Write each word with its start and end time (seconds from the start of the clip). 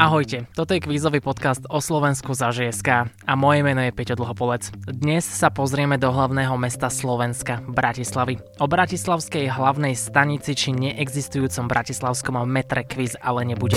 Ahojte, 0.00 0.48
toto 0.56 0.72
je 0.72 0.80
kvízový 0.80 1.20
podcast 1.20 1.60
o 1.68 1.76
Slovensku 1.76 2.32
za 2.32 2.48
ŽSK 2.48 2.88
a 3.04 3.32
moje 3.36 3.60
meno 3.60 3.84
je 3.84 3.92
Peťo 3.92 4.16
Dlhopolec. 4.16 4.72
Dnes 4.88 5.28
sa 5.28 5.52
pozrieme 5.52 6.00
do 6.00 6.08
hlavného 6.08 6.56
mesta 6.56 6.88
Slovenska, 6.88 7.60
Bratislavy. 7.68 8.40
O 8.56 8.64
bratislavskej 8.64 9.52
hlavnej 9.52 9.92
stanici 9.92 10.56
či 10.56 10.72
neexistujúcom 10.72 11.68
bratislavskom 11.68 12.32
metre 12.48 12.88
kvíz 12.88 13.12
ale 13.20 13.44
nebude. 13.44 13.76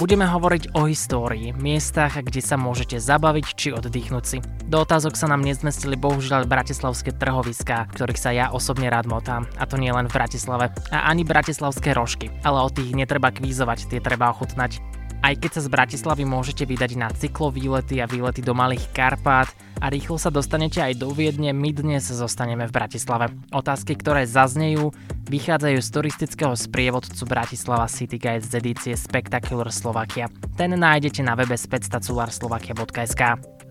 Budeme 0.00 0.24
hovoriť 0.24 0.72
o 0.80 0.88
histórii, 0.88 1.52
miestach, 1.52 2.16
kde 2.16 2.40
sa 2.40 2.56
môžete 2.56 2.96
zabaviť 2.96 3.46
či 3.52 3.68
oddychnúť 3.76 4.24
si. 4.24 4.40
Do 4.64 4.80
otázok 4.80 5.12
sa 5.12 5.28
nám 5.28 5.44
nezmestili 5.44 5.92
bohužiaľ 5.92 6.48
bratislavské 6.48 7.12
trhoviská, 7.12 7.84
ktorých 7.92 8.16
sa 8.16 8.32
ja 8.32 8.48
osobne 8.48 8.88
rád 8.88 9.12
motám, 9.12 9.44
a 9.60 9.68
to 9.68 9.76
nie 9.76 9.92
len 9.92 10.08
v 10.08 10.16
Bratislave, 10.16 10.72
a 10.88 11.04
ani 11.04 11.20
bratislavské 11.20 11.92
rožky, 11.92 12.32
ale 12.40 12.64
o 12.64 12.72
tých 12.72 12.96
netreba 12.96 13.28
kvízovať, 13.28 13.92
tie 13.92 14.00
treba 14.00 14.32
ochutnať. 14.32 14.80
Aj 15.20 15.36
keď 15.36 15.60
sa 15.60 15.62
z 15.64 15.68
Bratislavy 15.68 16.24
môžete 16.24 16.64
vydať 16.64 16.96
na 16.96 17.12
cyklovýlety 17.12 18.00
a 18.00 18.08
výlety 18.08 18.40
do 18.40 18.56
Malých 18.56 18.88
Karpát 18.96 19.52
a 19.84 19.92
rýchlo 19.92 20.16
sa 20.16 20.32
dostanete 20.32 20.80
aj 20.80 20.96
do 20.96 21.12
Viedne, 21.12 21.52
my 21.52 21.76
dnes 21.76 22.08
zostaneme 22.08 22.64
v 22.64 22.72
Bratislave. 22.72 23.28
Otázky, 23.52 24.00
ktoré 24.00 24.24
zaznejú, 24.24 24.96
vychádzajú 25.28 25.76
z 25.76 25.88
turistického 25.92 26.56
sprievodcu 26.56 27.20
Bratislava 27.28 27.84
City 27.92 28.16
Guide 28.16 28.48
z 28.48 28.64
edície 28.64 28.94
Spectacular 28.96 29.68
Slovakia. 29.68 30.32
Ten 30.56 30.72
nájdete 30.72 31.20
na 31.20 31.36
webe 31.36 31.56
spectacularslovakia.sk. 31.56 33.22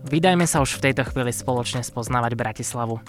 Vydajme 0.06 0.48
sa 0.48 0.64
už 0.64 0.80
v 0.80 0.90
tejto 0.90 1.02
chvíli 1.12 1.34
spoločne 1.34 1.84
spoznávať 1.84 2.32
Bratislavu. 2.38 3.02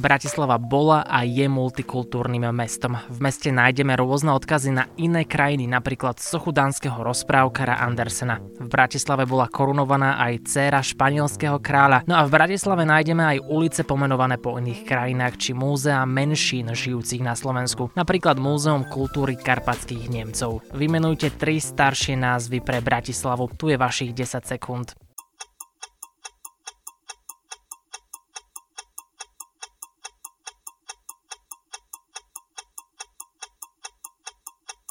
Bratislava 0.00 0.56
bola 0.56 1.04
a 1.04 1.28
je 1.28 1.44
multikultúrnym 1.44 2.48
mestom. 2.56 2.96
V 3.12 3.20
meste 3.20 3.52
nájdeme 3.52 3.92
rôzne 4.00 4.32
odkazy 4.32 4.72
na 4.72 4.88
iné 4.96 5.28
krajiny, 5.28 5.68
napríklad 5.68 6.16
sochu 6.16 6.56
dánskeho 6.56 7.04
rozprávkara 7.04 7.76
Andersena. 7.84 8.40
V 8.40 8.64
Bratislave 8.64 9.28
bola 9.28 9.52
korunovaná 9.52 10.16
aj 10.16 10.48
dcéra 10.48 10.80
španielského 10.80 11.60
kráľa. 11.60 12.08
No 12.08 12.16
a 12.16 12.24
v 12.24 12.32
Bratislave 12.32 12.88
nájdeme 12.88 13.20
aj 13.36 13.44
ulice 13.44 13.84
pomenované 13.84 14.40
po 14.40 14.56
iných 14.56 14.88
krajinách 14.88 15.36
či 15.36 15.52
múzea 15.52 16.00
menšín 16.08 16.72
žijúcich 16.72 17.20
na 17.20 17.36
Slovensku, 17.36 17.92
napríklad 17.92 18.40
Múzeum 18.40 18.88
kultúry 18.88 19.36
karpatských 19.36 20.08
Nemcov. 20.08 20.64
Vymenujte 20.72 21.36
tri 21.36 21.60
staršie 21.60 22.16
názvy 22.16 22.64
pre 22.64 22.80
Bratislavu. 22.80 23.52
Tu 23.52 23.70
je 23.70 23.76
vašich 23.76 24.16
10 24.16 24.48
sekúnd. 24.48 24.96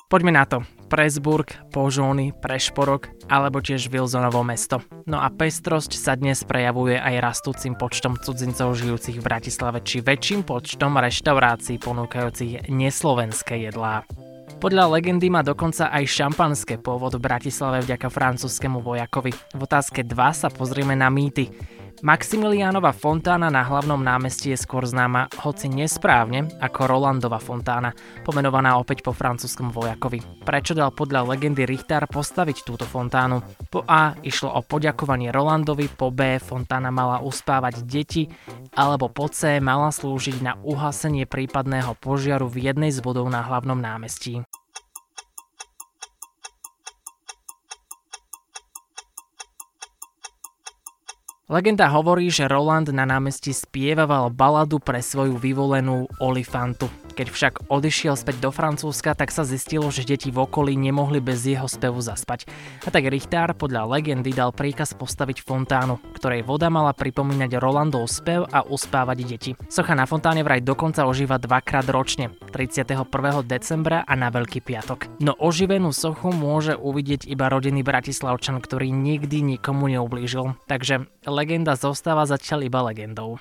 Poďme 0.09 0.33
na 0.33 0.41
to. 0.49 0.65
Presburg, 0.89 1.53
Požóny, 1.69 2.33
Prešporok 2.33 3.29
alebo 3.29 3.61
tiež 3.61 3.93
Wilsonovo 3.93 4.41
mesto. 4.41 4.81
No 5.05 5.21
a 5.21 5.29
pestrosť 5.29 5.93
sa 5.93 6.17
dnes 6.17 6.41
prejavuje 6.41 6.97
aj 6.97 7.21
rastúcim 7.21 7.77
počtom 7.77 8.17
cudzincov 8.17 8.73
žijúcich 8.73 9.21
v 9.21 9.25
Bratislave 9.29 9.85
či 9.85 10.01
väčším 10.01 10.49
počtom 10.49 10.97
reštaurácií 10.97 11.77
ponúkajúcich 11.77 12.73
neslovenské 12.73 13.69
jedlá. 13.69 14.01
Podľa 14.57 14.97
legendy 14.97 15.29
má 15.29 15.45
dokonca 15.45 15.93
aj 15.93 16.09
šampanské 16.09 16.81
pôvod 16.81 17.13
v 17.13 17.29
Bratislave 17.29 17.85
vďaka 17.85 18.09
francúzskému 18.09 18.81
vojakovi. 18.81 19.29
V 19.29 19.61
otázke 19.61 20.01
2 20.01 20.09
sa 20.33 20.49
pozrieme 20.49 20.97
na 20.97 21.13
mýty. 21.13 21.53
Maximiliánova 21.99 22.95
fontána 22.95 23.51
na 23.51 23.59
hlavnom 23.59 23.99
námestí 23.99 24.55
je 24.55 24.63
skôr 24.63 24.87
známa, 24.87 25.27
hoci 25.43 25.67
nesprávne, 25.67 26.47
ako 26.63 26.87
Rolandova 26.87 27.43
fontána, 27.43 27.91
pomenovaná 28.23 28.79
opäť 28.79 29.03
po 29.03 29.11
francúzskom 29.11 29.67
vojakovi. 29.67 30.23
Prečo 30.47 30.71
dal 30.71 30.95
podľa 30.95 31.27
legendy 31.27 31.67
Richter 31.67 32.07
postaviť 32.07 32.63
túto 32.63 32.87
fontánu? 32.87 33.43
Po 33.67 33.83
A 33.83 34.15
išlo 34.23 34.47
o 34.47 34.63
poďakovanie 34.63 35.27
Rolandovi, 35.35 35.91
po 35.91 36.07
B 36.07 36.39
fontána 36.39 36.87
mala 36.87 37.19
uspávať 37.19 37.83
deti, 37.83 38.31
alebo 38.79 39.11
po 39.11 39.27
C 39.27 39.59
mala 39.59 39.91
slúžiť 39.91 40.39
na 40.39 40.55
uhasenie 40.63 41.27
prípadného 41.27 41.99
požiaru 41.99 42.47
v 42.47 42.71
jednej 42.71 42.95
z 42.95 43.03
bodov 43.03 43.27
na 43.27 43.43
hlavnom 43.43 43.75
námestí. 43.75 44.39
Legenda 51.49 51.89
hovorí, 51.89 52.29
že 52.29 52.45
Roland 52.45 52.93
na 52.93 53.09
námestí 53.09 53.57
spievaval 53.57 54.29
baladu 54.29 54.77
pre 54.77 55.01
svoju 55.01 55.33
vyvolenú 55.33 56.05
Olifantu. 56.21 56.85
Keď 57.17 57.27
však 57.27 57.53
odišiel 57.73 58.13
späť 58.15 58.37
do 58.37 58.53
Francúzska, 58.53 59.17
tak 59.17 59.33
sa 59.33 59.41
zistilo, 59.43 59.89
že 59.89 60.05
deti 60.05 60.29
v 60.29 60.45
okolí 60.45 60.77
nemohli 60.77 61.17
bez 61.17 61.43
jeho 61.43 61.65
spevu 61.67 61.99
zaspať. 61.99 62.45
A 62.85 62.93
tak 62.93 63.09
Richtár 63.09 63.57
podľa 63.57 63.89
legendy 63.97 64.31
dal 64.31 64.53
príkaz 64.53 64.93
postaviť 64.93 65.43
fontánu, 65.43 65.97
ktorej 66.15 66.45
voda 66.45 66.69
mala 66.69 66.93
pripomínať 66.93 67.57
Rolandov 67.57 68.07
spev 68.07 68.45
a 68.53 68.63
uspávať 68.63 69.17
deti. 69.25 69.51
Socha 69.67 69.97
na 69.97 70.05
fontáne 70.05 70.45
vraj 70.45 70.63
dokonca 70.63 71.03
ožíva 71.09 71.41
dvakrát 71.41 71.89
ročne, 71.91 72.31
31. 72.53 73.03
decembra 73.43 74.05
a 74.05 74.13
na 74.15 74.29
Veľký 74.31 74.63
piatok. 74.63 75.19
No 75.19 75.33
oživenú 75.35 75.91
sochu 75.91 76.29
môže 76.31 76.77
uvidieť 76.77 77.27
iba 77.27 77.49
rodený 77.51 77.83
Bratislavčan, 77.83 78.63
ktorý 78.63 78.95
nikdy 78.95 79.43
nikomu 79.43 79.91
neublížil. 79.91 80.55
Takže 80.71 81.09
legenda 81.39 81.79
zostáva 81.79 82.27
zatiaľ 82.27 82.67
iba 82.67 82.83
legendou. 82.83 83.39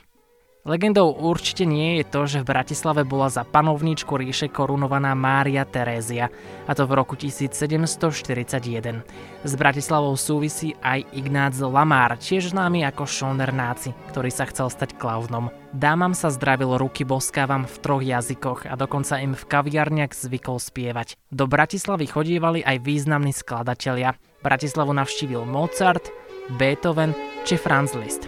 Legendou 0.68 1.16
určite 1.16 1.64
nie 1.64 1.96
je 1.96 2.04
to, 2.04 2.28
že 2.28 2.42
v 2.44 2.50
Bratislave 2.52 3.00
bola 3.00 3.32
za 3.32 3.40
panovníčku 3.40 4.10
ríše 4.20 4.52
korunovaná 4.52 5.16
Mária 5.16 5.64
Terézia, 5.64 6.28
a 6.68 6.72
to 6.76 6.84
v 6.84 6.92
roku 6.92 7.16
1741. 7.16 9.00
S 9.46 9.52
Bratislavou 9.56 10.12
súvisí 10.18 10.76
aj 10.84 11.08
Ignác 11.16 11.56
Lamár, 11.62 12.20
tiež 12.20 12.52
známy 12.52 12.84
ako 12.84 13.08
Šoner 13.08 13.48
Náci, 13.48 13.96
ktorý 14.12 14.28
sa 14.28 14.44
chcel 14.50 14.68
stať 14.68 14.98
klaunom. 15.00 15.48
Dámam 15.72 16.12
sa 16.12 16.28
zdravil 16.28 16.76
ruky 16.76 17.00
boskávam 17.06 17.64
v 17.64 17.76
troch 17.80 18.04
jazykoch 18.04 18.68
a 18.68 18.76
dokonca 18.76 19.24
im 19.24 19.32
v 19.32 19.48
kaviarniach 19.48 20.12
zvykol 20.12 20.60
spievať. 20.60 21.16
Do 21.32 21.48
Bratislavy 21.48 22.04
chodívali 22.04 22.60
aj 22.60 22.82
významní 22.84 23.32
skladatelia. 23.32 24.20
Bratislavu 24.44 24.92
navštívil 24.92 25.48
Mozart, 25.48 26.12
Beethoven 26.56 27.12
či 27.44 27.60
Franz 27.60 27.92
Liszt. 27.92 28.24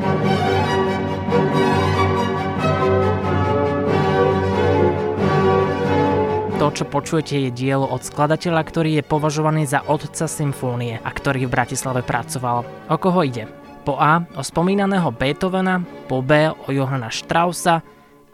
To, 6.61 6.69
čo 6.69 6.85
počujete, 6.85 7.41
je 7.41 7.51
dielo 7.57 7.89
od 7.89 8.05
skladateľa, 8.05 8.61
ktorý 8.69 8.91
je 9.01 9.09
považovaný 9.09 9.65
za 9.65 9.81
otca 9.89 10.29
symfónie 10.29 11.01
a 11.01 11.09
ktorý 11.09 11.49
v 11.49 11.55
Bratislave 11.57 12.05
pracoval. 12.05 12.69
O 12.93 12.97
koho 13.01 13.25
ide? 13.25 13.49
Po 13.89 13.97
A 13.97 14.21
o 14.37 14.45
spomínaného 14.45 15.09
Beethovena, 15.09 15.81
po 16.05 16.21
B 16.21 16.53
o 16.53 16.69
Johana 16.69 17.09
Straussa 17.09 17.81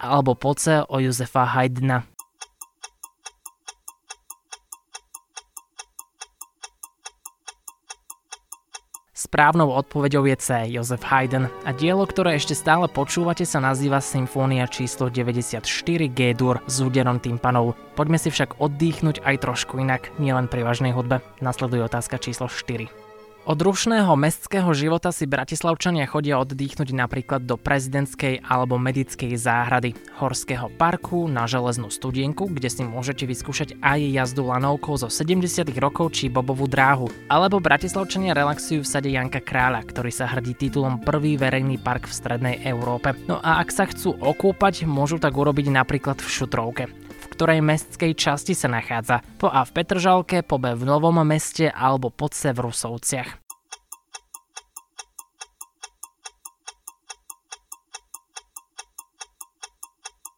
alebo 0.03 0.35
po 0.35 0.59
C 0.59 0.83
o 0.83 0.99
Josefa 0.99 1.47
Haydna. 1.47 2.16
Správnou 9.17 9.73
odpoveďou 9.73 10.29
je 10.29 10.37
C, 10.37 10.49
Josef 10.77 11.01
Haydn 11.01 11.49
a 11.65 11.73
dielo, 11.73 12.05
ktoré 12.05 12.37
ešte 12.37 12.53
stále 12.53 12.85
počúvate 12.85 13.49
sa 13.49 13.65
nazýva 13.65 14.05
Symfónia 14.05 14.69
číslo 14.69 15.09
94 15.09 15.65
G-dur 16.13 16.61
s 16.69 16.85
úderom 16.85 17.17
tympanov. 17.17 17.81
Poďme 17.97 18.21
si 18.21 18.29
však 18.29 18.61
oddychnúť 18.61 19.25
aj 19.25 19.41
trošku 19.41 19.81
inak, 19.81 20.13
nielen 20.21 20.53
pri 20.53 20.69
vážnej 20.69 20.93
hudbe. 20.93 21.25
Nasleduje 21.41 21.89
otázka 21.89 22.21
číslo 22.21 22.53
4. 22.53 23.06
Od 23.47 23.63
rušného 23.63 24.11
mestského 24.19 24.67
života 24.75 25.15
si 25.15 25.23
bratislavčania 25.23 26.11
chodia 26.11 26.43
oddychnúť 26.43 26.91
napríklad 26.91 27.47
do 27.47 27.55
prezidentskej 27.55 28.43
alebo 28.43 28.75
medickej 28.75 29.39
záhrady, 29.39 29.95
horského 30.19 30.67
parku, 30.75 31.31
na 31.31 31.47
železnú 31.47 31.87
studienku, 31.87 32.51
kde 32.51 32.67
si 32.67 32.83
môžete 32.83 33.23
vyskúšať 33.23 33.79
aj 33.79 34.03
jazdu 34.03 34.51
lanovkou 34.51 34.99
zo 34.99 35.07
70 35.07 35.63
rokov 35.79 36.19
či 36.19 36.27
bobovú 36.27 36.67
dráhu. 36.67 37.07
Alebo 37.31 37.63
bratislavčania 37.63 38.35
relaxujú 38.35 38.83
v 38.83 38.91
sade 38.91 39.15
Janka 39.15 39.39
Kráľa, 39.39 39.87
ktorý 39.95 40.11
sa 40.11 40.27
hrdí 40.27 40.59
titulom 40.59 40.99
prvý 40.99 41.39
verejný 41.39 41.79
park 41.79 42.11
v 42.11 42.19
strednej 42.19 42.57
Európe. 42.67 43.15
No 43.31 43.39
a 43.39 43.63
ak 43.63 43.71
sa 43.71 43.87
chcú 43.87 44.19
okúpať, 44.19 44.91
môžu 44.91 45.23
tak 45.23 45.39
urobiť 45.39 45.71
napríklad 45.71 46.19
v 46.19 46.27
Šutrovke 46.27 46.91
v 47.17 47.35
ktorej 47.35 47.59
mestskej 47.59 48.15
časti 48.15 48.55
sa 48.55 48.71
nachádza. 48.71 49.19
Po 49.43 49.51
A 49.51 49.67
v 49.67 49.75
Petržalke, 49.75 50.47
po 50.47 50.63
B 50.63 50.79
v 50.79 50.87
Novom 50.87 51.19
meste 51.27 51.67
alebo 51.67 52.15
po 52.15 52.31
C 52.31 52.55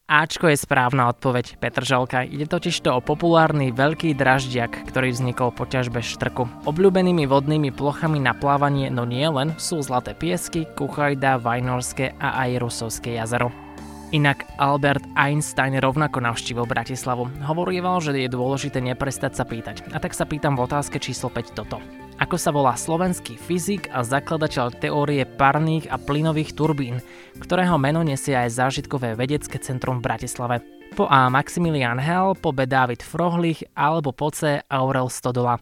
Ačko 0.08 0.48
je 0.48 0.56
správna 0.56 1.12
odpoveď 1.12 1.60
Petržalka. 1.60 2.24
Ide 2.24 2.48
totiž 2.48 2.80
to 2.80 2.96
o 2.96 3.04
populárny 3.04 3.76
veľký 3.76 4.16
draždiak, 4.16 4.88
ktorý 4.88 5.12
vznikol 5.12 5.52
po 5.52 5.68
ťažbe 5.68 6.00
štrku. 6.00 6.48
Obľúbenými 6.64 7.28
vodnými 7.28 7.68
plochami 7.76 8.16
na 8.16 8.32
plávanie 8.32 8.88
no 8.88 9.04
nie 9.04 9.28
len 9.28 9.52
sú 9.60 9.84
Zlaté 9.84 10.16
piesky, 10.16 10.64
Kuchajda, 10.64 11.36
Vajnorské 11.44 12.16
a 12.16 12.40
aj 12.40 12.56
Rusovské 12.56 13.20
jazero. 13.20 13.67
Inak 14.08 14.48
Albert 14.56 15.04
Einstein 15.20 15.76
rovnako 15.76 16.24
navštívil 16.24 16.64
Bratislavu. 16.64 17.28
Hovorieval, 17.44 18.00
že 18.00 18.16
je 18.16 18.32
dôležité 18.32 18.80
neprestať 18.80 19.36
sa 19.36 19.44
pýtať. 19.44 19.84
A 19.92 20.00
tak 20.00 20.16
sa 20.16 20.24
pýtam 20.24 20.56
v 20.56 20.64
otázke 20.64 20.96
číslo 20.96 21.28
5 21.28 21.52
toto. 21.52 21.76
Ako 22.16 22.40
sa 22.40 22.48
volá 22.48 22.72
slovenský 22.72 23.36
fyzik 23.36 23.92
a 23.92 24.00
zakladateľ 24.00 24.80
teórie 24.80 25.28
parných 25.28 25.92
a 25.92 26.00
plynových 26.00 26.56
turbín, 26.56 27.04
ktorého 27.36 27.76
meno 27.76 28.00
nesie 28.00 28.32
aj 28.32 28.56
zážitkové 28.56 29.12
vedecké 29.12 29.60
centrum 29.60 30.00
v 30.00 30.08
Bratislave? 30.08 30.64
Po 30.96 31.04
A 31.04 31.28
Maximilian 31.28 32.00
Hell, 32.00 32.32
po 32.32 32.48
B 32.48 32.64
David 32.64 33.04
Frohlich 33.04 33.60
alebo 33.76 34.16
po 34.16 34.32
C 34.32 34.64
Aurel 34.72 35.12
Stodola. 35.12 35.60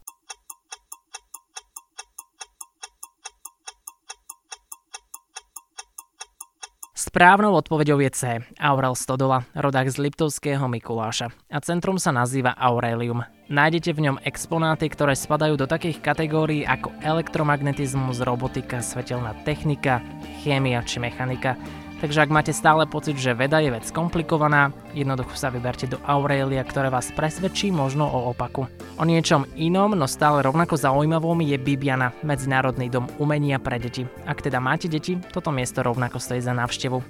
Správnou 7.07 7.55
odpoveďou 7.55 8.03
je 8.03 8.11
C. 8.11 8.23
Aurel 8.59 8.99
Stodola, 8.99 9.47
rodák 9.55 9.87
z 9.87 10.03
Liptovského 10.03 10.67
Mikuláša. 10.67 11.31
A 11.47 11.63
centrum 11.63 12.03
sa 12.03 12.11
nazýva 12.11 12.59
Aurelium. 12.59 13.23
Nájdete 13.47 13.95
v 13.95 14.11
ňom 14.11 14.17
exponáty, 14.27 14.91
ktoré 14.91 15.15
spadajú 15.15 15.55
do 15.55 15.71
takých 15.71 16.03
kategórií 16.03 16.67
ako 16.67 16.91
elektromagnetizmus, 17.07 18.27
robotika, 18.27 18.83
svetelná 18.83 19.39
technika, 19.47 20.03
chémia 20.43 20.83
či 20.83 20.99
mechanika. 20.99 21.55
Takže 21.97 22.29
ak 22.29 22.35
máte 22.35 22.53
stále 22.53 22.85
pocit, 22.85 23.17
že 23.17 23.33
veda 23.33 23.57
je 23.57 23.73
vec 23.73 23.89
komplikovaná, 23.89 24.69
jednoducho 24.93 25.33
sa 25.33 25.49
vyberte 25.49 25.89
do 25.89 25.97
Aurelia, 26.05 26.61
ktoré 26.61 26.93
vás 26.93 27.09
presvedčí 27.09 27.73
možno 27.73 28.05
o 28.05 28.37
opaku. 28.37 28.69
O 29.01 29.05
niečom 29.09 29.49
inom, 29.57 29.97
no 29.97 30.05
stále 30.05 30.45
rovnako 30.45 30.77
zaujímavom 30.77 31.41
je 31.41 31.57
Bibiana, 31.57 32.13
Medzinárodný 32.21 32.93
dom 32.93 33.09
umenia 33.17 33.57
pre 33.57 33.81
deti. 33.81 34.05
Ak 34.29 34.45
teda 34.45 34.61
máte 34.61 34.93
deti, 34.93 35.17
toto 35.33 35.49
miesto 35.49 35.81
rovnako 35.81 36.21
stojí 36.21 36.45
za 36.45 36.53
návštevu. 36.53 37.01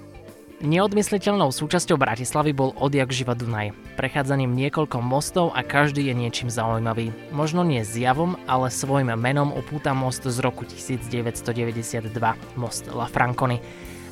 Neodmysliteľnou 0.57 1.53
súčasťou 1.53 2.01
Bratislavy 2.01 2.49
bol 2.49 2.73
odjak 2.81 3.13
živa 3.13 3.37
Dunaj. 3.37 3.77
Prechádzaním 3.93 4.57
niekoľko 4.57 5.05
mostov 5.05 5.53
a 5.53 5.61
každý 5.61 6.09
je 6.09 6.17
niečím 6.17 6.49
zaujímavý. 6.49 7.13
Možno 7.29 7.61
nie 7.61 7.85
zjavom, 7.85 8.41
ale 8.49 8.73
svojim 8.73 9.13
menom 9.13 9.53
opúta 9.53 9.93
most 9.93 10.25
z 10.25 10.41
roku 10.41 10.65
1992, 10.65 12.09
most 12.57 12.89
La 12.89 13.05
Franconi. 13.05 13.61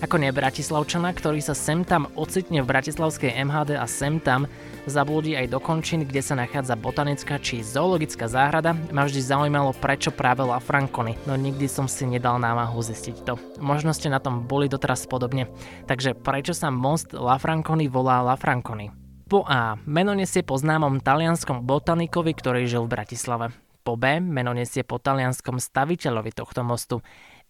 Ako 0.03 0.19
nebratislavčana, 0.19 1.15
ktorý 1.15 1.39
sa 1.39 1.55
sem 1.55 1.87
tam 1.87 2.11
ocitne 2.19 2.59
v 2.59 2.67
bratislavskej 2.67 3.31
MHD 3.47 3.79
a 3.79 3.87
sem 3.87 4.19
tam 4.19 4.43
zablúdi 4.83 5.39
aj 5.39 5.55
do 5.55 5.63
končín, 5.63 6.03
kde 6.03 6.19
sa 6.19 6.35
nachádza 6.35 6.75
botanická 6.75 7.39
či 7.39 7.63
zoologická 7.63 8.27
záhrada, 8.27 8.75
ma 8.91 9.07
vždy 9.07 9.23
zaujímalo, 9.23 9.71
prečo 9.71 10.11
práve 10.11 10.43
La 10.43 10.59
Franconi, 10.59 11.15
no 11.23 11.39
nikdy 11.39 11.71
som 11.71 11.87
si 11.87 12.03
nedal 12.03 12.43
námahu 12.43 12.75
zistiť 12.75 13.15
to. 13.23 13.39
Možno 13.63 13.95
ste 13.95 14.11
na 14.11 14.19
tom 14.19 14.43
boli 14.43 14.67
doteraz 14.67 15.07
podobne. 15.07 15.47
Takže 15.87 16.11
prečo 16.11 16.51
sa 16.51 16.67
most 16.67 17.15
La 17.15 17.39
Franconi 17.39 17.87
volá 17.87 18.19
La 18.19 18.35
Franconi? 18.35 18.91
Po 19.25 19.41
A. 19.47 19.79
Meno 19.89 20.13
nesie 20.13 20.45
po 20.45 20.59
známom 20.59 21.01
talianskom 21.01 21.65
botanikovi, 21.65 22.35
ktorý 22.35 22.69
žil 22.69 22.85
v 22.85 22.93
Bratislave. 22.93 23.45
Po 23.81 23.97
B. 23.97 24.21
Meno 24.21 24.53
nesie 24.53 24.85
po 24.85 25.01
talianskom 25.01 25.57
staviteľovi 25.57 26.29
tohto 26.29 26.61
mostu. 26.61 27.01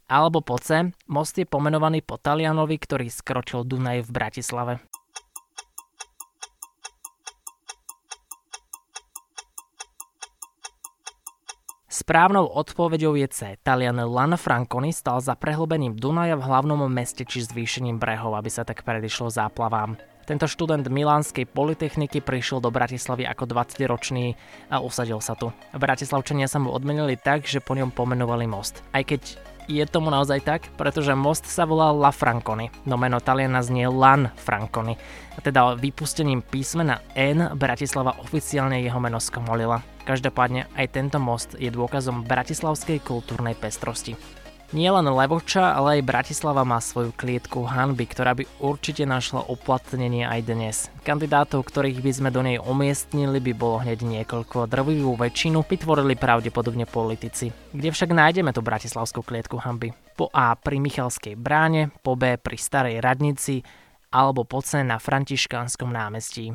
Alebo 0.06 0.46
po 0.46 0.62
C, 0.62 0.94
most 1.10 1.34
je 1.34 1.50
pomenovaný 1.50 2.06
po 2.06 2.22
Talianovi, 2.22 2.78
ktorý 2.78 3.10
skročil 3.10 3.66
Dunaj 3.66 4.06
v 4.06 4.10
Bratislave. 4.14 4.74
Správnou 11.90 12.46
odpoveďou 12.46 13.18
je 13.18 13.28
C. 13.34 13.40
Talian 13.66 13.98
Lanfranconi 13.98 14.94
stal 14.94 15.26
za 15.26 15.34
prehlbením 15.34 15.98
Dunaja 15.98 16.38
v 16.38 16.44
hlavnom 16.44 16.86
meste 16.86 17.26
či 17.26 17.42
zvýšením 17.42 17.98
brehov, 17.98 18.38
aby 18.38 18.52
sa 18.52 18.62
tak 18.62 18.86
predišlo 18.86 19.34
záplavám. 19.34 19.98
Tento 20.30 20.46
študent 20.46 20.86
Milánskej 20.86 21.50
polytechniky 21.50 22.22
prišiel 22.22 22.62
do 22.62 22.70
Bratislavy 22.70 23.26
ako 23.26 23.50
20-ročný 23.50 24.38
a 24.70 24.86
usadil 24.86 25.18
sa 25.18 25.34
tu. 25.34 25.50
Bratislavčania 25.74 26.46
sa 26.46 26.62
mu 26.62 26.70
odmenili 26.70 27.18
tak, 27.18 27.50
že 27.50 27.58
po 27.58 27.74
ňom 27.74 27.90
pomenovali 27.90 28.46
most. 28.46 28.86
Aj 28.94 29.02
keď 29.02 29.55
je 29.66 29.84
tomu 29.90 30.14
naozaj 30.14 30.40
tak, 30.46 30.62
pretože 30.78 31.14
most 31.18 31.50
sa 31.50 31.66
volá 31.66 31.90
La 31.90 32.14
Franconi, 32.14 32.70
no 32.86 32.96
meno 32.96 33.18
Taliana 33.18 33.66
znie 33.66 33.90
Lan 33.90 34.30
Franconi. 34.38 34.96
A 35.36 35.40
teda 35.44 35.76
vypustením 35.76 36.46
písmena 36.46 37.02
N 37.18 37.54
Bratislava 37.58 38.16
oficiálne 38.22 38.80
jeho 38.80 39.02
meno 39.02 39.18
skomolila. 39.20 39.84
Každopádne 40.06 40.70
aj 40.78 40.88
tento 40.94 41.18
most 41.18 41.58
je 41.58 41.74
dôkazom 41.74 42.24
bratislavskej 42.24 43.02
kultúrnej 43.02 43.58
pestrosti. 43.58 44.14
Nie 44.76 44.92
len 44.92 45.08
Levoča, 45.08 45.72
ale 45.72 46.04
aj 46.04 46.04
Bratislava 46.04 46.68
má 46.68 46.84
svoju 46.84 47.16
klietku 47.16 47.64
hanby, 47.64 48.12
ktorá 48.12 48.36
by 48.36 48.44
určite 48.60 49.08
našla 49.08 49.48
uplatnenie 49.48 50.28
aj 50.28 50.42
dnes. 50.44 50.76
Kandidátov, 51.08 51.64
ktorých 51.64 52.04
by 52.04 52.12
sme 52.12 52.28
do 52.28 52.44
nej 52.44 52.60
umiestnili, 52.60 53.40
by 53.40 53.56
bolo 53.56 53.80
hneď 53.80 54.04
niekoľko. 54.04 54.68
Drvivú 54.68 55.16
väčšinu 55.16 55.64
vytvorili 55.64 56.20
pravdepodobne 56.20 56.84
politici. 56.84 57.56
Kde 57.72 57.88
však 57.88 58.12
nájdeme 58.12 58.52
tú 58.52 58.60
bratislavskú 58.60 59.24
klietku 59.24 59.64
hanby? 59.64 59.96
Po 60.20 60.28
A 60.36 60.52
pri 60.60 60.84
Michalskej 60.84 61.40
bráne, 61.40 61.96
po 62.04 62.20
B 62.20 62.36
pri 62.36 62.60
Starej 62.60 63.00
radnici 63.00 63.64
alebo 64.12 64.44
po 64.44 64.60
C 64.60 64.84
na 64.84 65.00
Františkánskom 65.00 65.88
námestí. 65.88 66.52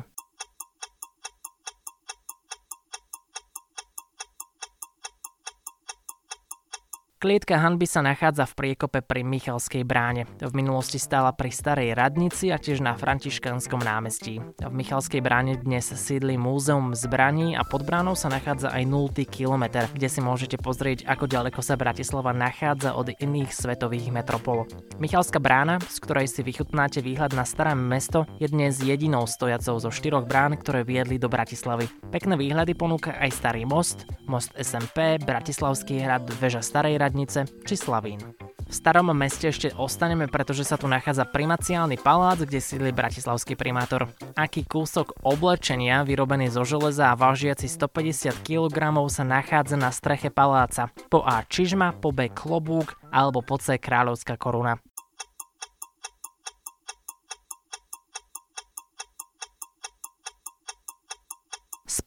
Klietka 7.21 7.61
hanby 7.61 7.85
sa 7.85 8.01
nachádza 8.01 8.49
v 8.49 8.57
priekope 8.57 9.05
pri 9.05 9.21
Michalskej 9.21 9.85
bráne. 9.85 10.25
V 10.41 10.57
minulosti 10.57 10.97
stála 10.97 11.29
pri 11.29 11.53
Starej 11.53 11.93
radnici 11.93 12.49
a 12.49 12.57
tiež 12.57 12.81
na 12.81 12.97
Františkanskom 12.97 13.77
námestí. 13.77 14.41
V 14.41 14.73
Michalskej 14.73 15.21
bráne 15.21 15.53
dnes 15.53 15.85
sídli 15.85 16.33
múzeum 16.33 16.97
zbraní 16.97 17.53
a 17.53 17.61
pod 17.61 17.85
bránou 17.85 18.17
sa 18.17 18.25
nachádza 18.25 18.73
aj 18.73 18.89
0. 18.89 19.13
kilometr, 19.29 19.85
kde 19.93 20.09
si 20.09 20.17
môžete 20.17 20.57
pozrieť, 20.57 21.05
ako 21.05 21.29
ďaleko 21.29 21.61
sa 21.61 21.77
Bratislava 21.77 22.33
nachádza 22.33 22.97
od 22.97 23.13
iných 23.13 23.53
svetových 23.53 24.09
metropol. 24.09 24.65
Michalská 24.97 25.37
brána, 25.37 25.77
z 25.77 26.01
ktorej 26.01 26.25
si 26.25 26.41
vychutnáte 26.41 27.05
výhľad 27.05 27.37
na 27.37 27.45
staré 27.45 27.77
mesto, 27.77 28.25
je 28.41 28.49
dnes 28.49 28.81
jedinou 28.81 29.29
stojacou 29.29 29.77
zo 29.77 29.93
štyroch 29.93 30.25
brán, 30.25 30.57
ktoré 30.57 30.81
viedli 30.81 31.21
do 31.21 31.29
Bratislavy. 31.29 31.85
Pekné 32.09 32.33
výhľady 32.33 32.73
ponúka 32.73 33.13
aj 33.13 33.29
Starý 33.29 33.69
most, 33.69 34.09
most 34.25 34.49
SMP, 34.57 35.21
Bratislavský 35.21 36.01
hrad, 36.01 36.25
väža 36.41 36.65
Starej 36.65 36.97
radnice 36.97 37.10
Radnice 37.11 37.43
či 37.67 37.75
Slavín. 37.75 38.23
V 38.71 38.71
starom 38.71 39.11
meste 39.11 39.51
ešte 39.51 39.75
ostaneme, 39.75 40.31
pretože 40.31 40.63
sa 40.63 40.79
tu 40.79 40.87
nachádza 40.87 41.27
primaciálny 41.27 41.99
palác, 41.99 42.39
kde 42.39 42.63
sídli 42.63 42.95
bratislavský 42.95 43.59
primátor. 43.59 44.07
Aký 44.39 44.63
kúsok 44.63 45.19
oblečenia 45.27 46.07
vyrobený 46.07 46.47
zo 46.47 46.63
železa 46.63 47.11
a 47.11 47.19
vážiaci 47.19 47.67
150 47.67 48.47
kg 48.47 48.95
sa 49.11 49.27
nachádza 49.27 49.75
na 49.75 49.91
streche 49.91 50.31
paláca. 50.31 50.87
Po 51.11 51.19
A 51.19 51.43
čižma, 51.43 51.99
po 51.99 52.15
B 52.15 52.31
klobúk 52.31 52.95
alebo 53.11 53.43
po 53.43 53.59
C 53.59 53.75
kráľovská 53.75 54.39
koruna. 54.39 54.79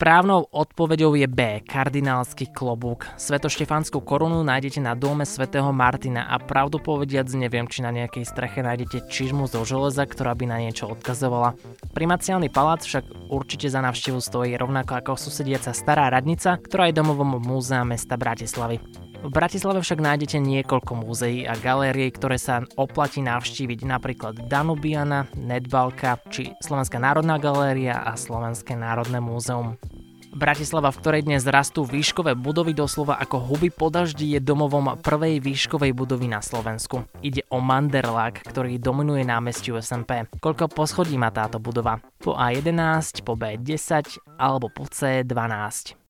Správnou 0.04 0.52
odpoveďou 0.52 1.16
je 1.16 1.25
B, 1.25 1.64
kardinálsky 1.64 2.52
klobúk. 2.52 3.08
Svetoštefanskú 3.16 4.04
korunu 4.04 4.44
nájdete 4.44 4.76
na 4.76 4.92
dome 4.92 5.25
svätého 5.25 5.73
Martina 5.73 6.28
a 6.28 6.37
pravdu 6.37 6.76
povediac 6.76 7.25
neviem, 7.32 7.64
či 7.64 7.80
na 7.80 7.88
nejakej 7.88 8.28
streche 8.28 8.61
nájdete 8.61 9.08
čižmu 9.08 9.49
zo 9.49 9.64
železa, 9.64 10.04
ktorá 10.04 10.37
by 10.37 10.44
na 10.44 10.61
niečo 10.61 10.92
odkazovala. 10.92 11.56
Primaciálny 11.96 12.52
palác 12.52 12.84
však 12.84 13.32
určite 13.32 13.73
za 13.73 13.80
návštevu 13.80 14.20
stojí 14.20 14.52
rovnako 14.61 14.92
ako 14.92 15.12
susediaca 15.16 15.73
stará 15.73 16.12
radnica, 16.12 16.61
ktorá 16.61 16.92
je 16.92 17.00
domovom 17.00 17.40
múzea 17.40 17.80
mesta 17.88 18.20
Bratislavy. 18.20 18.84
V 19.25 19.32
Bratislave 19.32 19.80
však 19.80 20.04
nájdete 20.04 20.37
niekoľko 20.37 21.00
múzeí 21.00 21.49
a 21.49 21.56
galérií, 21.56 22.12
ktoré 22.12 22.37
sa 22.37 22.61
oplatí 22.76 23.25
navštíviť, 23.25 23.88
napríklad 23.88 24.52
Danubiana, 24.52 25.32
Nedbalka 25.32 26.20
či 26.28 26.52
Slovenská 26.61 27.00
národná 27.00 27.40
galéria 27.40 28.04
a 28.04 28.20
Slovenské 28.20 28.76
národné 28.76 29.25
múzeum. 29.25 29.80
Bratislava, 30.35 30.91
v 30.91 30.99
ktorej 30.99 31.23
dnes 31.31 31.47
rastú 31.47 31.87
výškové 31.87 32.35
budovy 32.35 32.75
doslova 32.75 33.23
ako 33.23 33.38
huby 33.38 33.71
po 33.71 33.87
daždi, 33.87 34.35
je 34.35 34.43
domovom 34.43 34.99
prvej 34.99 35.38
výškovej 35.38 35.95
budovy 35.95 36.26
na 36.26 36.43
Slovensku. 36.43 37.07
Ide 37.23 37.47
o 37.55 37.62
Manderlák, 37.62 38.43
ktorý 38.43 38.83
dominuje 38.83 39.23
námestiu 39.23 39.79
SMP. 39.79 40.26
Koľko 40.43 40.67
poschodí 40.67 41.14
má 41.14 41.31
táto 41.31 41.62
budova? 41.62 42.03
Po 42.19 42.35
A11, 42.35 43.23
po 43.23 43.38
B10 43.38 44.19
alebo 44.35 44.67
po 44.75 44.91
C12. 44.91 46.03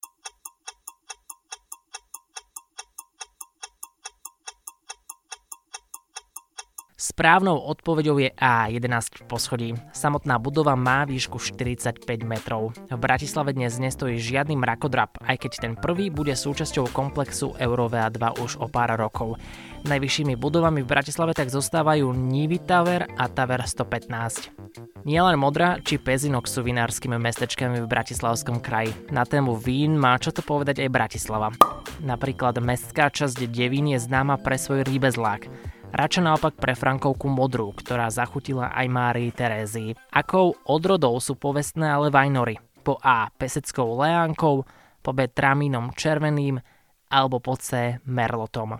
Správnou 7.05 7.61
odpoveďou 7.61 8.17
je 8.17 8.33
A, 8.33 8.65
11 8.65 8.89
v 8.89 9.23
poschodí. 9.29 9.69
Samotná 9.93 10.41
budova 10.41 10.73
má 10.73 11.05
výšku 11.05 11.37
45 11.37 12.01
metrov. 12.25 12.73
V 12.89 12.97
Bratislave 12.97 13.53
dnes 13.53 13.77
nestojí 13.77 14.17
žiadny 14.17 14.57
mrakodrap, 14.57 15.21
aj 15.21 15.37
keď 15.37 15.51
ten 15.61 15.73
prvý 15.77 16.09
bude 16.09 16.33
súčasťou 16.33 16.89
komplexu 16.89 17.53
Eurovea 17.61 18.09
2 18.09 18.41
už 18.41 18.57
o 18.57 18.65
pár 18.65 18.97
rokov. 18.97 19.37
Najvyššími 19.85 20.33
budovami 20.33 20.81
v 20.81 20.89
Bratislave 20.89 21.37
tak 21.37 21.53
zostávajú 21.53 22.09
Nivy 22.09 22.65
Tower 22.65 23.05
a 23.05 23.29
Tower 23.29 23.61
115. 23.61 25.05
Nielen 25.05 25.37
Modra 25.37 25.77
či 25.85 26.01
Pezinok 26.01 26.49
sú 26.49 26.65
vinárskymi 26.65 27.21
mestečkami 27.21 27.85
v 27.85 27.91
Bratislavskom 27.91 28.57
kraji. 28.57 28.89
Na 29.13 29.29
tému 29.29 29.53
vín 29.61 29.93
má 29.93 30.17
čo 30.17 30.33
to 30.33 30.41
povedať 30.41 30.81
aj 30.81 30.89
Bratislava. 30.89 31.53
Napríklad 32.01 32.57
mestská 32.65 33.13
časť 33.13 33.45
Devín 33.45 33.93
je 33.93 34.01
známa 34.01 34.41
pre 34.41 34.57
svoj 34.57 34.81
rýbezlák 34.81 35.74
radšej 35.95 36.23
naopak 36.27 36.53
pre 36.59 36.75
Frankovku 36.75 37.31
modrú, 37.31 37.71
ktorá 37.71 38.11
zachutila 38.11 38.69
aj 38.75 38.85
Márii 38.91 39.31
Terézii. 39.31 39.95
Akou 40.11 40.53
odrodou 40.67 41.15
sú 41.23 41.39
povestné 41.39 41.87
ale 41.87 42.11
vajnory? 42.11 42.59
Po 42.83 42.99
A 42.99 43.31
peseckou 43.31 43.97
leánkou, 44.03 44.67
po 45.01 45.11
B 45.15 45.31
tramínom 45.31 45.95
červeným 45.95 46.59
alebo 47.09 47.39
po 47.39 47.55
C 47.55 47.97
merlotom. 48.05 48.77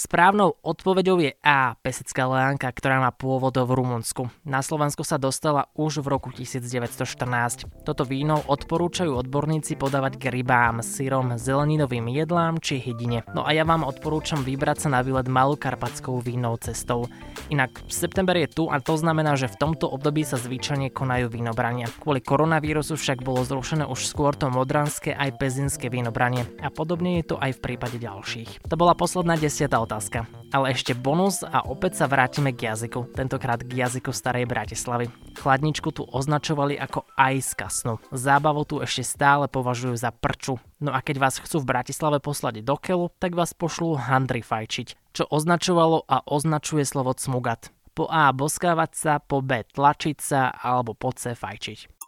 Správnou 0.00 0.56
odpoveďou 0.64 1.20
je 1.20 1.36
A, 1.44 1.76
pesecká 1.76 2.24
leánka, 2.24 2.72
ktorá 2.72 3.04
má 3.04 3.12
pôvod 3.12 3.52
v 3.52 3.68
Rumunsku. 3.68 4.32
Na 4.48 4.64
Slovensku 4.64 5.04
sa 5.04 5.20
dostala 5.20 5.68
už 5.76 6.00
v 6.00 6.16
roku 6.16 6.32
1914. 6.32 7.68
Toto 7.84 8.08
víno 8.08 8.40
odporúčajú 8.48 9.12
odborníci 9.12 9.76
podávať 9.76 10.16
k 10.16 10.40
rybám, 10.40 10.80
syrom, 10.80 11.36
zeleninovým 11.36 12.08
jedlám 12.16 12.64
či 12.64 12.80
hydine. 12.80 13.28
No 13.36 13.44
a 13.44 13.52
ja 13.52 13.68
vám 13.68 13.84
odporúčam 13.84 14.40
vybrať 14.40 14.88
sa 14.88 14.96
na 14.96 15.04
výlet 15.04 15.28
Malokarpatskou 15.28 16.16
vínou 16.24 16.56
cestou. 16.56 17.04
Inak 17.52 17.84
september 17.92 18.40
je 18.40 18.48
tu 18.48 18.72
a 18.72 18.80
to 18.80 18.96
znamená, 18.96 19.36
že 19.36 19.52
v 19.52 19.68
tomto 19.68 19.84
období 19.84 20.24
sa 20.24 20.40
zvyčajne 20.40 20.96
konajú 20.96 21.28
vínobrania. 21.28 21.92
Kvôli 22.00 22.24
koronavírusu 22.24 22.96
však 22.96 23.20
bolo 23.20 23.44
zrušené 23.44 23.84
už 23.84 24.08
skôr 24.08 24.32
to 24.32 24.48
modranské 24.48 25.12
aj 25.12 25.36
pezinské 25.36 25.92
vínobranie 25.92 26.48
a 26.64 26.72
podobne 26.72 27.20
je 27.20 27.34
to 27.34 27.36
aj 27.36 27.52
v 27.52 27.60
prípade 27.68 28.00
ďalších. 28.00 28.64
To 28.64 28.80
bola 28.80 28.96
posledná 28.96 29.36
desiatá 29.36 29.89
otázka. 29.90 30.30
Ale 30.54 30.70
ešte 30.70 30.94
bonus 30.94 31.42
a 31.42 31.66
opäť 31.66 31.98
sa 31.98 32.06
vrátime 32.06 32.54
k 32.54 32.70
jazyku, 32.70 33.10
tentokrát 33.10 33.58
k 33.58 33.82
jazyku 33.82 34.14
starej 34.14 34.46
Bratislavy. 34.46 35.10
Chladničku 35.34 35.90
tu 35.90 36.06
označovali 36.06 36.78
ako 36.78 37.02
ajska 37.18 37.66
snu. 37.66 37.98
Zábavu 38.14 38.62
tu 38.62 38.78
ešte 38.78 39.02
stále 39.02 39.50
považujú 39.50 39.98
za 39.98 40.14
prču. 40.14 40.62
No 40.78 40.94
a 40.94 41.02
keď 41.02 41.18
vás 41.18 41.42
chcú 41.42 41.58
v 41.58 41.74
Bratislave 41.74 42.22
poslať 42.22 42.62
do 42.62 42.78
keľu, 42.78 43.10
tak 43.18 43.34
vás 43.34 43.50
pošlú 43.50 43.98
handry 43.98 44.46
fajčiť, 44.46 44.94
čo 45.10 45.26
označovalo 45.26 46.06
a 46.06 46.22
označuje 46.22 46.86
slovo 46.86 47.10
cmugat. 47.18 47.74
Po 47.90 48.06
A 48.06 48.30
boskávať 48.30 48.90
sa, 48.94 49.12
po 49.18 49.42
B 49.42 49.66
tlačiť 49.66 50.16
sa 50.22 50.54
alebo 50.54 50.94
po 50.94 51.10
C 51.10 51.34
fajčiť. 51.34 51.99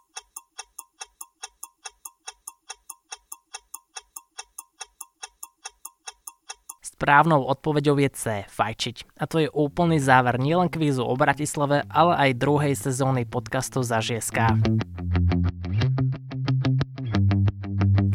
Správnou 7.03 7.43
odpoveďou 7.51 7.99
je 7.99 8.09
C, 8.15 8.23
fajčiť. 8.47 9.19
A 9.19 9.27
to 9.27 9.43
je 9.43 9.51
úplný 9.51 9.99
záver 9.99 10.39
nielen 10.39 10.71
kvízu 10.71 11.03
o 11.03 11.19
Bratislave, 11.19 11.83
ale 11.91 12.15
aj 12.15 12.39
druhej 12.39 12.79
sezóny 12.79 13.27
podcastu 13.27 13.83
za 13.83 13.99
ŽSK. 13.99 14.55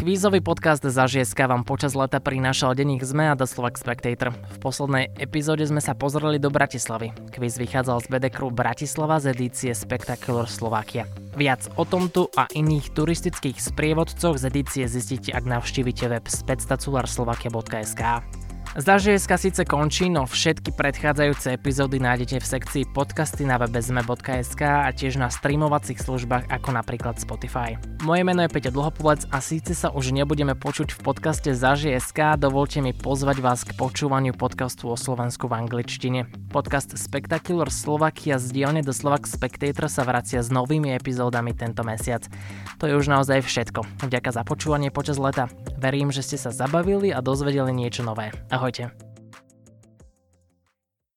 Kvízový 0.00 0.40
podcast 0.40 0.80
za 0.80 1.04
ŽSK 1.04 1.36
vám 1.36 1.68
počas 1.68 1.92
leta 1.92 2.16
prinášal 2.16 2.72
denník 2.72 3.04
ZME 3.04 3.28
a 3.28 3.36
The 3.36 3.44
Slovak 3.44 3.76
Spectator. 3.76 4.32
V 4.32 4.56
poslednej 4.56 5.12
epizóde 5.20 5.68
sme 5.68 5.84
sa 5.84 5.92
pozreli 5.92 6.40
do 6.40 6.48
Bratislavy. 6.48 7.12
Kvíz 7.28 7.60
vychádzal 7.60 8.08
z 8.08 8.32
Crew 8.32 8.48
Bratislava 8.48 9.20
z 9.20 9.36
edície 9.36 9.76
Spectacular 9.76 10.48
Slovakia. 10.48 11.04
Viac 11.36 11.68
o 11.76 11.84
tomto 11.84 12.32
a 12.40 12.48
iných 12.56 12.96
turistických 12.96 13.60
sprievodcoch 13.60 14.40
z 14.40 14.48
edície 14.48 14.88
zistíte, 14.88 15.36
ak 15.36 15.44
navštívite 15.44 16.08
web 16.08 16.24
spectacularslovakia.sk. 16.24 18.37
Dneska 18.76 19.40
síce 19.40 19.64
končí, 19.64 20.12
no 20.12 20.28
všetky 20.28 20.76
predchádzajúce 20.76 21.56
epizódy 21.56 21.96
nájdete 22.04 22.36
v 22.36 22.46
sekcii 22.46 22.84
podcasty 22.92 23.48
na 23.48 23.56
webe 23.56 23.80
zme.sk 23.80 24.60
a 24.60 24.92
tiež 24.92 25.16
na 25.16 25.32
streamovacích 25.32 25.96
službách 25.96 26.52
ako 26.52 26.76
napríklad 26.76 27.16
Spotify. 27.16 27.80
Moje 28.04 28.22
meno 28.28 28.44
je 28.44 28.52
Peťo 28.52 28.68
Dlhopovec 28.68 29.24
a 29.32 29.40
síce 29.40 29.72
sa 29.72 29.88
už 29.88 30.12
nebudeme 30.12 30.52
počuť 30.52 30.92
v 30.92 31.00
podcaste 31.00 31.50
Zaži.sk, 31.56 32.36
dovolte 32.36 32.84
mi 32.84 32.92
pozvať 32.92 33.40
vás 33.40 33.64
k 33.64 33.72
počúvaniu 33.72 34.36
podcastu 34.36 34.92
o 34.92 34.96
Slovensku 35.00 35.48
v 35.48 35.64
angličtine. 35.64 36.28
Podcast 36.52 36.92
Spectacular 36.92 37.72
Slovakia 37.72 38.36
z 38.36 38.52
dielne 38.52 38.84
do 38.84 38.92
Slovak 38.92 39.24
Spectator 39.24 39.88
sa 39.88 40.04
vracia 40.04 40.44
s 40.44 40.52
novými 40.52 40.92
epizódami 40.92 41.56
tento 41.56 41.80
mesiac. 41.88 42.28
To 42.78 42.84
je 42.84 42.94
už 42.94 43.08
naozaj 43.08 43.42
všetko. 43.42 44.04
Vďaka 44.06 44.30
za 44.30 44.42
počúvanie 44.44 44.92
počas 44.92 45.16
leta. 45.16 45.48
Verím, 45.80 46.12
že 46.12 46.22
ste 46.22 46.36
sa 46.36 46.52
zabavili 46.54 47.10
a 47.10 47.24
dozvedeli 47.24 47.72
niečo 47.74 48.06
nové. 48.06 48.30
Ahojte. 48.58 48.90